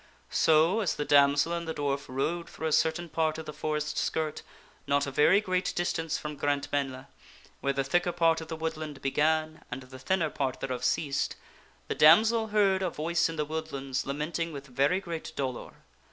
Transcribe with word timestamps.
So, 0.31 0.79
as 0.79 0.95
the 0.95 1.05
damsel 1.05 1.53
and 1.53 1.67
the 1.67 1.75
dwarf 1.75 2.05
rode 2.07 2.49
through 2.49 2.65
a 2.65 2.71
certain 2.71 3.07
part 3.07 3.37
of 3.37 3.45
the 3.45 3.53
forest 3.53 3.99
skirt, 3.99 4.41
not 4.87 5.05
a 5.05 5.11
very 5.11 5.39
great 5.39 5.71
distance 5.75 6.17
from 6.17 6.35
Grantmesnle, 6.39 7.05
where 7.59 7.73
the 7.73 7.83
thicker 7.83 8.11
part 8.11 8.41
of 8.41 8.47
the 8.47 8.55
woodland 8.55 8.99
began 9.03 9.63
and 9.69 9.81
the 9.83 9.99
thin 9.99 10.17
ner 10.21 10.31
part 10.31 10.59
thereof 10.59 10.83
ceased, 10.83 11.35
the 11.87 11.93
damsel 11.93 12.47
heard 12.47 12.81
a 12.81 12.89
voice 12.89 13.29
in 13.29 13.35
the 13.35 13.45
woodlands, 13.45 14.03
lamenting 14.03 14.51
with 14.51 14.65
very 14.65 14.99
great 14.99 15.33
dolor. 15.35 15.83